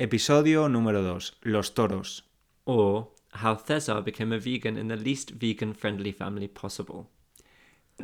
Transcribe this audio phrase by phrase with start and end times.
[0.00, 1.38] Episodio número 2.
[1.42, 2.22] Los toros.
[2.66, 7.08] Or how Cesar became a vegan in the least vegan friendly family possible.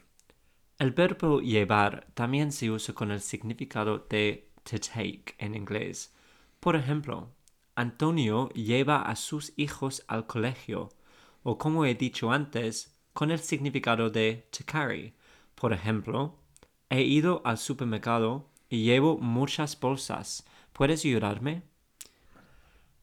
[0.80, 6.14] El verbo llevar también se usa con el significado de to take en inglés.
[6.59, 7.31] Por ejemplo,
[7.76, 10.89] Antonio lleva a sus hijos al colegio,
[11.43, 15.15] o como he dicho antes, con el significado de to carry.
[15.55, 16.36] Por ejemplo,
[16.89, 20.45] he ido al supermercado y llevo muchas bolsas.
[20.77, 21.64] ¿Puedes ayudarme?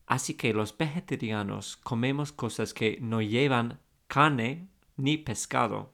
[0.06, 5.92] Así que los vegetarianos comemos cosas que no llevan carne ni pescado,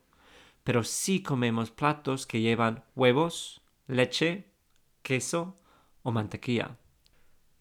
[0.63, 4.45] pero sí comemos platos que llevan huevos, leche,
[5.03, 5.57] queso
[6.03, 6.77] o mantequilla.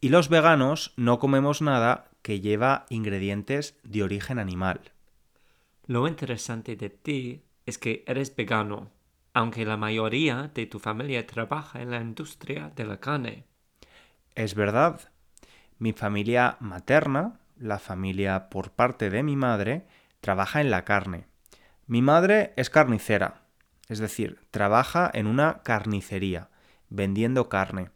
[0.01, 4.81] Y los veganos no comemos nada que lleva ingredientes de origen animal.
[5.87, 8.91] Lo interesante de ti es que eres vegano,
[9.33, 13.48] aunque la mayoría de tu familia trabaja en la industria de la carne.
[14.39, 15.01] Es verdad.
[15.79, 19.85] Mi familia materna, la familia por parte de mi madre,
[20.21, 21.27] trabaja en la carne.
[21.87, 23.41] Mi madre es carnicera,
[23.89, 26.47] es decir, trabaja en una carnicería,
[26.87, 27.89] vendiendo carne.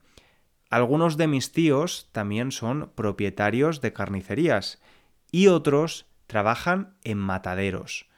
[0.69, 4.81] Algunos de mis tíos también son propietarios de carnicerías
[5.31, 8.09] y otros trabajan en mataderos.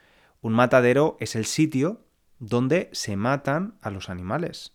[0.41, 2.01] Un matadero es el sitio
[2.39, 4.73] donde se matan a los animales.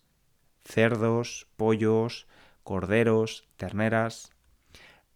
[0.65, 2.29] Cerdos, pollos,
[2.63, 4.33] corderos, terneras.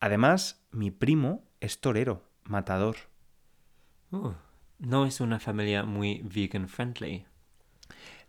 [0.01, 2.97] Además, mi primo es torero, matador.
[4.11, 4.33] Uh,
[4.79, 7.27] no es una familia muy vegan friendly.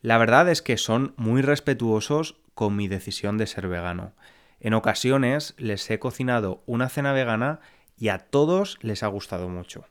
[0.02, 4.14] La verdad es que son muy respetuosos con mi decisión de ser vegano.
[4.60, 7.60] En ocasiones les he cocinado una cena vegana
[7.98, 9.86] y a todos les ha gustado mucho.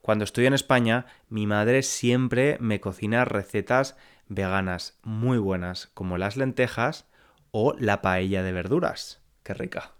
[0.00, 3.96] Cuando estoy en España, mi madre siempre me cocina recetas
[4.28, 7.06] veganas muy buenas, como las lentejas
[7.56, 9.22] o la paella de verduras.
[9.44, 9.92] ¡Qué rica!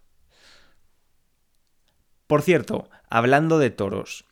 [2.26, 4.25] Por cierto, hablando de toros,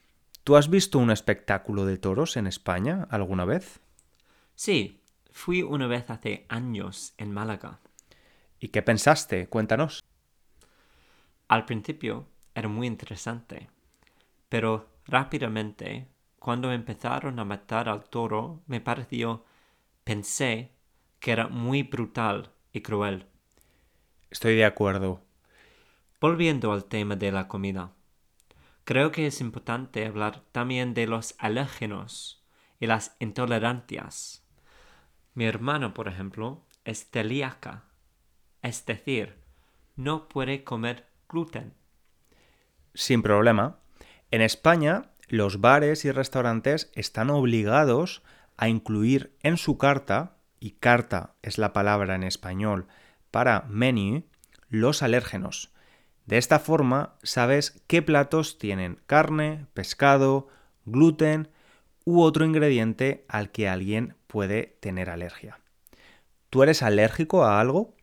[0.42, 3.78] ¿tú has visto un espectáculo de toros en España alguna vez?
[4.56, 7.78] Sí, fui una vez hace años en Málaga.
[8.58, 9.46] ¿Y qué pensaste?
[9.46, 10.02] Cuéntanos.
[11.46, 13.68] Al principio era muy interesante,
[14.48, 16.08] pero rápidamente,
[16.40, 19.44] cuando empezaron a matar al toro, me pareció,
[20.02, 20.72] pensé
[21.20, 23.26] que era muy brutal y cruel.
[24.30, 25.20] Estoy de acuerdo.
[26.20, 27.92] Volviendo al tema de la comida,
[28.84, 32.42] creo que es importante hablar también de los alérgenos
[32.80, 34.44] y las intolerancias.
[35.34, 37.84] Mi hermano, por ejemplo, es celíaca,
[38.62, 39.36] es decir,
[39.96, 41.74] no puede comer gluten.
[42.94, 43.78] Sin problema.
[44.30, 48.22] En España, los bares y restaurantes están obligados
[48.56, 52.86] a incluir en su carta, y carta es la palabra en español
[53.32, 54.22] para menu,
[54.68, 55.72] los alérgenos.
[56.24, 60.46] De esta forma sabes qué platos tienen carne, pescado,
[60.84, 61.48] gluten
[62.04, 65.58] u otro ingrediente al que alguien puede tener alergia.
[66.48, 67.96] ¿Tú eres alérgico a algo?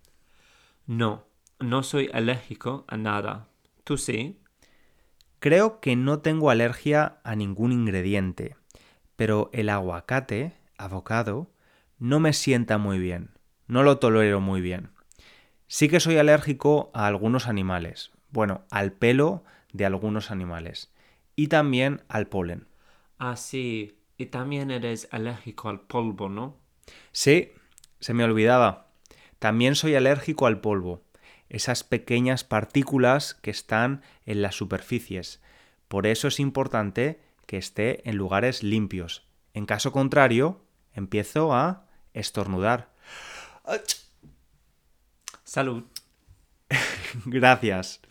[0.86, 1.28] No,
[1.60, 3.48] no soy alérgico a nada.
[3.86, 4.42] ¿Tú sí?
[5.40, 8.58] Creo que no tengo alergia a ningún ingrediente,
[9.16, 11.50] pero el aguacate, avocado,
[12.00, 13.32] no me sienta muy bien,
[13.68, 14.90] no lo tolero muy bien.
[15.68, 20.92] Sí que soy alérgico a algunos animales, bueno, al pelo de algunos animales
[21.36, 22.68] y también al polen.
[23.18, 26.58] Ah, sí, y también eres alérgico al polvo, ¿no?
[27.12, 27.52] Sí,
[28.00, 28.88] se me olvidaba.
[29.38, 31.04] También soy alérgico al polvo
[31.50, 35.42] esas pequeñas partículas que están en las superficies.
[35.88, 39.26] Por eso es importante que esté en lugares limpios.
[39.54, 40.62] En caso contrario,
[40.94, 42.90] empiezo a estornudar.
[45.44, 45.84] Salud.
[47.26, 48.02] Gracias.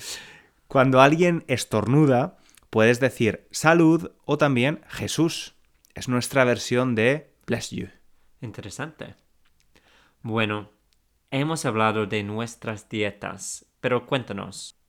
[0.66, 2.38] Cuando alguien estornuda,
[2.70, 5.54] puedes decir salud o también Jesús.
[5.94, 7.88] Es nuestra versión de bless you.
[8.40, 9.14] Interesante.
[10.22, 10.70] Bueno,
[11.30, 14.80] Hemos hablado de nuestras dietas, pero cuéntanos,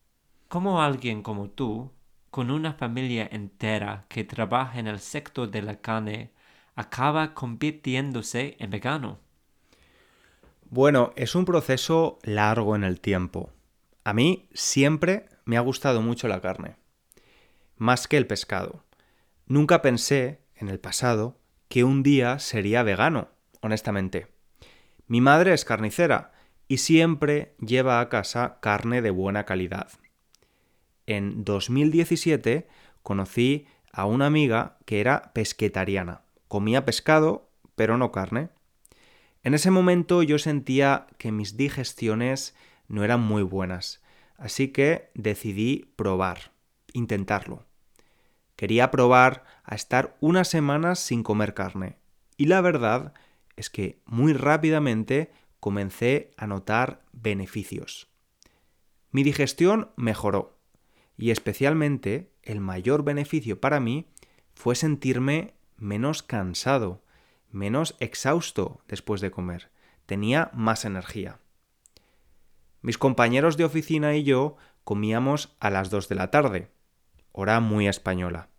[0.48, 1.92] ¿cómo alguien como tú,
[2.30, 6.32] con una familia entera que trabaja en el sector de la carne,
[6.80, 9.20] acaba convirtiéndose en vegano?
[10.70, 13.52] Bueno, es un proceso largo en el tiempo.
[14.06, 16.78] A mí siempre me ha gustado mucho la carne,
[17.76, 18.86] más que el pescado.
[19.46, 21.38] Nunca pensé, en el pasado,
[21.68, 23.28] que un día sería vegano,
[23.60, 24.28] honestamente.
[25.06, 26.32] Mi madre es carnicera
[26.70, 29.90] y siempre lleva a casa carne de buena calidad.
[31.08, 32.70] En 2017
[33.04, 36.22] conocí a una amiga que era pesquetariana.
[36.50, 38.50] Comía pescado, pero no carne.
[39.44, 42.56] En ese momento yo sentía que mis digestiones
[42.88, 44.01] no eran muy buenas,
[44.36, 46.51] así que decidí probar,
[46.92, 47.66] intentarlo.
[48.56, 51.98] Quería probar a estar unas semanas sin comer carne.
[52.36, 53.13] Y la verdad
[53.56, 58.10] es que muy rápidamente comencé a notar beneficios.
[59.12, 60.57] Mi digestión mejoró
[61.16, 64.07] y especialmente el mayor beneficio para mí
[64.56, 67.02] fue sentirme menos cansado,
[67.50, 69.72] menos exhausto después de comer.
[70.06, 71.40] Tenía más energía.
[72.81, 76.72] Mis compañeros de oficina y yo comíamos a las 2 de la tarde,
[77.31, 78.50] hora muy española.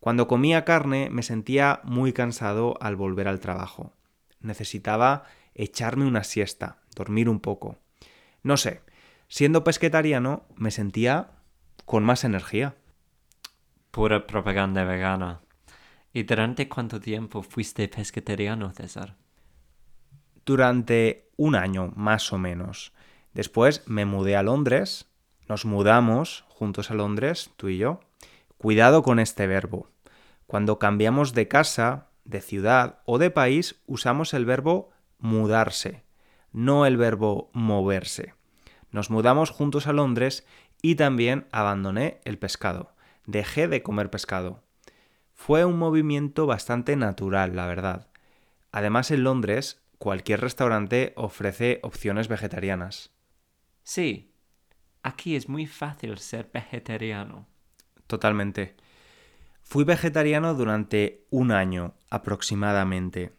[0.00, 3.94] Cuando comía carne me sentía muy cansado al volver al trabajo
[4.40, 5.24] necesitaba
[5.54, 7.78] echarme una siesta, dormir un poco.
[8.42, 8.82] No sé,
[9.28, 11.30] siendo pesquetariano me sentía
[11.84, 12.76] con más energía.
[13.90, 15.40] Pura propaganda vegana.
[16.18, 19.14] ¿Y durante cuánto tiempo fuiste pesquetariano, César?
[20.44, 22.92] Durante un año, más o menos.
[23.34, 25.06] Después me mudé a Londres,
[25.48, 28.00] nos mudamos juntos a Londres, tú y yo.
[28.56, 29.90] Cuidado con este verbo.
[30.48, 36.02] Cuando cambiamos de casa, de ciudad o de país usamos el verbo mudarse,
[36.50, 38.34] no el verbo moverse.
[38.90, 40.44] Nos mudamos juntos a Londres
[40.82, 42.90] y también abandoné el pescado.
[43.24, 44.64] Dejé de comer pescado.
[45.38, 48.08] Fue un movimiento bastante natural, la verdad.
[48.72, 53.12] Además, en Londres, cualquier restaurante ofrece opciones vegetarianas.
[53.82, 54.32] Sí,
[55.02, 57.46] aquí es muy fácil ser vegetariano.
[58.08, 58.74] Totalmente.
[59.62, 63.32] Fui vegetariano durante un año aproximadamente.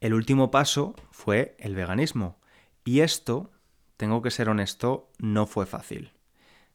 [0.00, 2.38] El último paso fue el veganismo.
[2.84, 3.50] Y esto,
[3.98, 6.12] tengo que ser honesto, no fue fácil.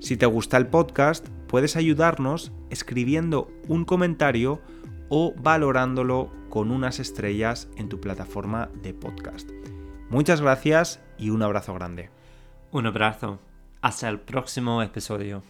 [0.00, 4.62] Si te gusta el podcast, puedes ayudarnos escribiendo un comentario
[5.10, 9.50] o valorándolo con unas estrellas en tu plataforma de podcast.
[10.08, 12.08] Muchas gracias y un abrazo grande.
[12.70, 13.38] Un abrazo.
[13.82, 15.42] Hasta el próximo episodio.